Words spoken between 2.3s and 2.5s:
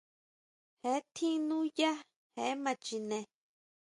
je